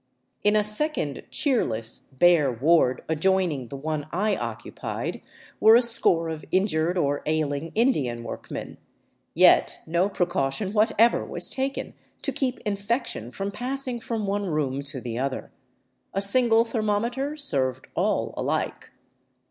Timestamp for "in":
0.43-0.55